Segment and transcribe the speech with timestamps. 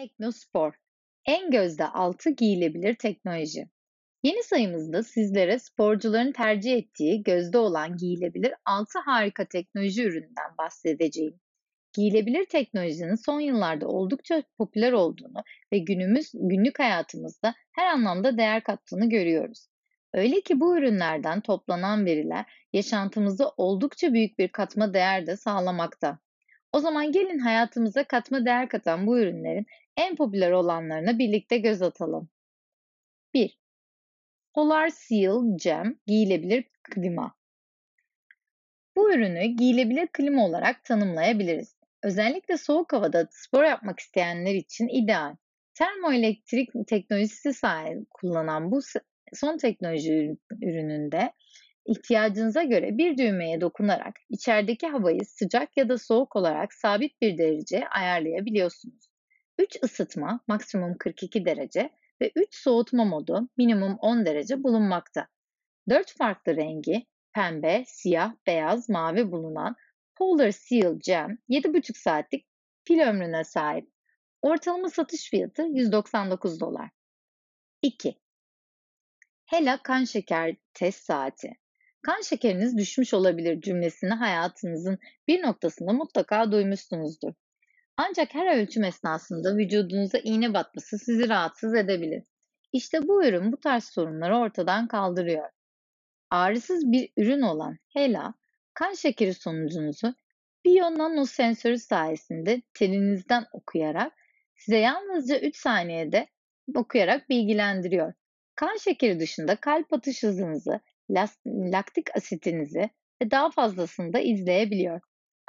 [0.00, 0.72] Teknospor.
[1.24, 3.68] En gözde altı giyilebilir teknoloji.
[4.22, 11.40] Yeni sayımızda sizlere sporcuların tercih ettiği gözde olan giyilebilir 6 harika teknoloji ürününden bahsedeceğim.
[11.92, 19.08] Giyilebilir teknolojinin son yıllarda oldukça popüler olduğunu ve günümüz günlük hayatımızda her anlamda değer kattığını
[19.08, 19.68] görüyoruz.
[20.14, 26.18] Öyle ki bu ürünlerden toplanan veriler yaşantımızda oldukça büyük bir katma değer de sağlamakta.
[26.72, 29.66] O zaman gelin hayatımıza katma değer katan bu ürünlerin
[30.00, 32.28] en popüler olanlarına birlikte göz atalım.
[33.34, 33.58] 1.
[34.54, 37.34] Polar Seal Gem giyilebilir klima.
[38.96, 41.76] Bu ürünü giyilebilir klima olarak tanımlayabiliriz.
[42.02, 45.36] Özellikle soğuk havada spor yapmak isteyenler için ideal.
[45.74, 48.80] Termoelektrik teknolojisi sahip kullanan bu
[49.34, 51.32] son teknoloji ürününde
[51.86, 57.88] ihtiyacınıza göre bir düğmeye dokunarak içerideki havayı sıcak ya da soğuk olarak sabit bir derece
[57.88, 59.09] ayarlayabiliyorsunuz.
[59.60, 65.28] 3 ısıtma maksimum 42 derece ve 3 soğutma modu minimum 10 derece bulunmakta.
[65.88, 69.76] 4 farklı rengi pembe, siyah, beyaz, mavi bulunan
[70.14, 72.46] Polar Seal Gem 7,5 saatlik
[72.84, 73.90] pil ömrüne sahip.
[74.42, 76.90] Ortalama satış fiyatı 199 dolar.
[77.82, 78.14] 2.
[79.46, 81.52] Hela kan şeker test saati.
[82.02, 87.32] Kan şekeriniz düşmüş olabilir cümlesini hayatınızın bir noktasında mutlaka duymuşsunuzdur.
[88.08, 92.24] Ancak her ölçüm esnasında vücudunuza iğne batması sizi rahatsız edebilir.
[92.72, 95.48] İşte bu ürün bu tarz sorunları ortadan kaldırıyor.
[96.30, 98.34] Ağrısız bir ürün olan HELA,
[98.74, 100.14] kan şekeri sonucunuzu
[100.64, 104.12] Bio sensörü sayesinde telinizden okuyarak
[104.56, 106.28] size yalnızca 3 saniyede
[106.74, 108.12] okuyarak bilgilendiriyor.
[108.54, 110.80] Kan şekeri dışında kalp atış hızınızı,
[111.46, 112.90] laktik asitinizi
[113.22, 115.00] ve daha fazlasını da izleyebiliyor.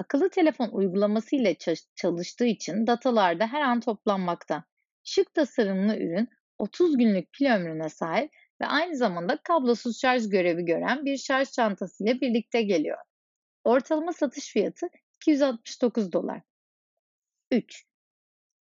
[0.01, 1.55] Akıllı telefon uygulaması ile
[1.95, 4.63] çalıştığı için datalar da her an toplanmakta.
[5.03, 11.05] Şık tasarımlı ürün 30 günlük pil ömrüne sahip ve aynı zamanda kablosuz şarj görevi gören
[11.05, 12.97] bir şarj çantası ile birlikte geliyor.
[13.63, 16.41] Ortalama satış fiyatı 269 dolar.
[17.51, 17.85] 3.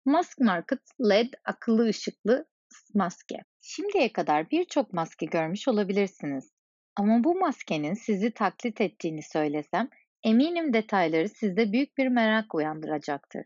[0.04, 2.46] Mask Market LED akıllı ışıklı
[2.94, 3.36] maske.
[3.60, 6.50] Şimdiye kadar birçok maske görmüş olabilirsiniz.
[6.96, 9.88] Ama bu maskenin sizi taklit ettiğini söylesem
[10.24, 13.44] eminim detayları sizde büyük bir merak uyandıracaktır.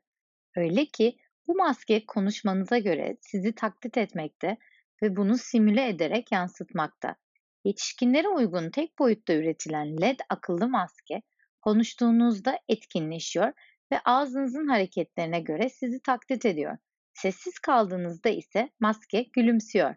[0.56, 4.56] Öyle ki bu maske konuşmanıza göre sizi taklit etmekte
[5.02, 7.16] ve bunu simüle ederek yansıtmakta.
[7.64, 11.22] Yetişkinlere uygun tek boyutta üretilen LED akıllı maske
[11.62, 13.52] konuştuğunuzda etkinleşiyor
[13.92, 16.78] ve ağzınızın hareketlerine göre sizi taklit ediyor.
[17.14, 19.94] Sessiz kaldığınızda ise maske gülümsüyor.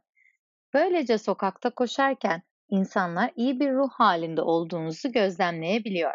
[0.73, 6.13] Böylece sokakta koşarken insanlar iyi bir ruh halinde olduğunuzu gözlemleyebiliyor.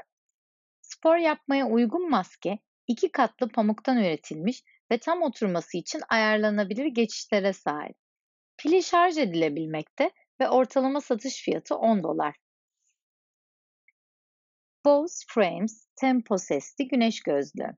[1.02, 7.96] Spor yapmaya uygun maske iki katlı pamuktan üretilmiş ve tam oturması için ayarlanabilir geçişlere sahip.
[8.58, 12.36] Pili şarj edilebilmekte ve ortalama satış fiyatı 10 dolar.
[14.84, 17.76] Bose Frames Tempo sesli güneş gözlüğü.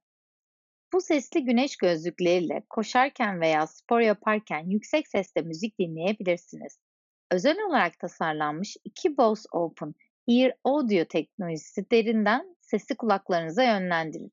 [0.93, 6.79] Bu sesli güneş gözlükleriyle koşarken veya spor yaparken yüksek sesle müzik dinleyebilirsiniz.
[7.31, 9.95] Özel olarak tasarlanmış iki Bose Open
[10.29, 14.31] Ear Audio teknolojisi derinden sesi kulaklarınıza yönlendirir.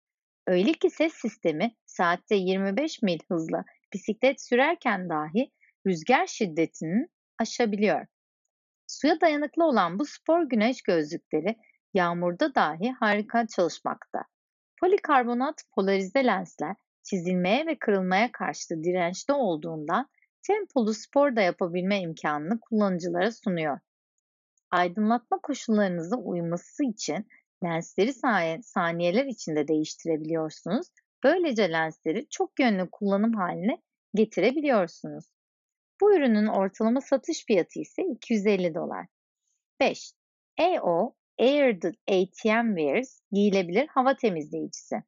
[0.48, 3.64] Öyle ki ses sistemi saatte 25 mil hızla
[3.94, 5.52] bisiklet sürerken dahi
[5.88, 8.06] rüzgar şiddetinin aşabiliyor.
[8.88, 11.56] Suya dayanıklı olan bu spor güneş gözlükleri
[11.94, 14.24] yağmurda dahi harika çalışmakta.
[14.80, 20.10] Polikarbonat polarize lensler çizilmeye ve kırılmaya karşı dirençli olduğundan
[20.48, 23.80] tempolu spor da yapabilme imkanını kullanıcılara sunuyor.
[24.72, 27.28] Aydınlatma koşullarınıza uyması için
[27.64, 28.14] lensleri
[28.64, 30.88] saniyeler içinde değiştirebiliyorsunuz.
[31.24, 33.82] Böylece lensleri çok yönlü kullanım haline
[34.16, 35.26] getirebiliyorsunuz.
[36.02, 39.08] Bu ürünün ortalama satış fiyatı ise 250 dolar.
[39.80, 40.14] 5.
[40.58, 41.76] EO Air
[42.10, 45.04] ATM Wears giyilebilir hava temizleyicisi.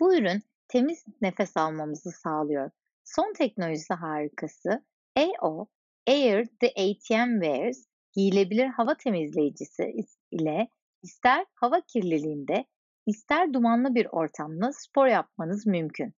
[0.00, 2.70] Bu ürün temiz nefes almamızı sağlıyor.
[3.04, 4.84] Son teknolojisi harikası
[5.16, 5.66] AO
[6.08, 9.94] Air the ATM Wears giyilebilir hava temizleyicisi
[10.30, 10.68] ile
[11.02, 12.64] ister hava kirliliğinde
[13.06, 16.14] ister dumanlı bir ortamda spor yapmanız mümkün.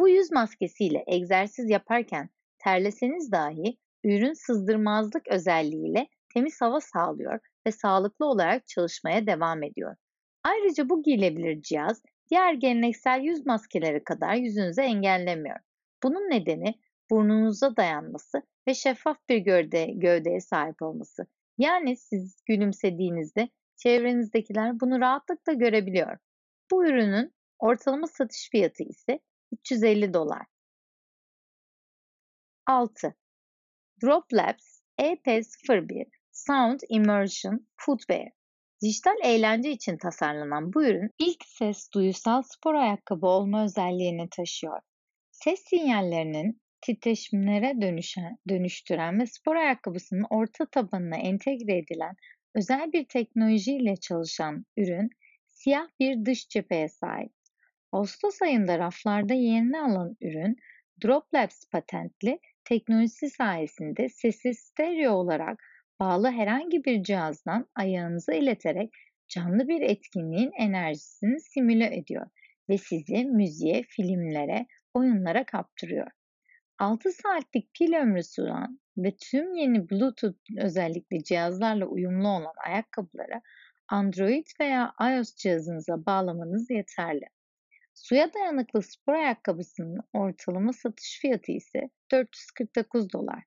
[0.00, 2.28] Bu yüz maskesiyle egzersiz yaparken
[2.58, 9.96] terleseniz dahi ürün sızdırmazlık özelliğiyle temiz hava sağlıyor ve sağlıklı olarak çalışmaya devam ediyor.
[10.44, 15.56] Ayrıca bu giyilebilir cihaz diğer geleneksel yüz maskeleri kadar yüzünüzü engellemiyor.
[16.02, 16.74] Bunun nedeni
[17.10, 21.26] burnunuza dayanması ve şeffaf bir gövde, gövdeye sahip olması.
[21.58, 26.18] Yani siz gülümsediğinizde çevrenizdekiler bunu rahatlıkla görebiliyor.
[26.70, 29.20] Bu ürünün ortalama satış fiyatı ise
[29.52, 30.46] 350 dolar.
[32.66, 33.14] 6.
[34.02, 38.28] Drop Labs EP01 Sound Immersion Footwear
[38.82, 44.80] Dijital eğlence için tasarlanan bu ürün ilk ses duyusal spor ayakkabı olma özelliğini taşıyor.
[45.30, 52.14] Ses sinyallerinin titreşimlere dönüşen, dönüştüren ve spor ayakkabısının orta tabanına entegre edilen
[52.54, 55.10] özel bir teknolojiyle çalışan ürün
[55.46, 57.32] siyah bir dış cepheye sahip.
[57.92, 60.56] Ağustos ayında raflarda yerini alan ürün
[61.04, 65.62] Drop Labs patentli teknolojisi sayesinde sesi stereo olarak
[66.00, 68.90] bağlı herhangi bir cihazdan ayağınıza ileterek
[69.28, 72.26] canlı bir etkinliğin enerjisini simüle ediyor
[72.68, 76.10] ve sizi müziğe, filmlere, oyunlara kaptırıyor.
[76.78, 83.42] 6 saatlik pil ömrü sunan ve tüm yeni Bluetooth özellikli cihazlarla uyumlu olan ayakkabılara
[83.88, 87.24] Android veya iOS cihazınıza bağlamanız yeterli.
[87.94, 93.44] Suya dayanıklı spor ayakkabısının ortalama satış fiyatı ise 449 dolar.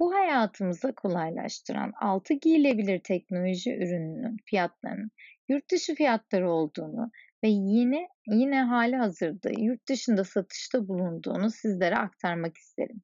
[0.00, 5.10] Bu hayatımızı kolaylaştıran 6 giyilebilir teknoloji ürününün fiyatlarının
[5.48, 7.10] yurt dışı fiyatları olduğunu
[7.44, 13.02] ve yine yine hali hazırda yurt dışında satışta bulunduğunu sizlere aktarmak isterim.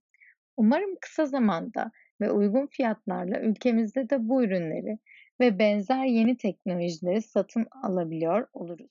[0.56, 1.90] Umarım kısa zamanda
[2.20, 4.98] ve uygun fiyatlarla ülkemizde de bu ürünleri
[5.40, 8.88] ve benzer yeni teknolojileri satın alabiliyor oluruz.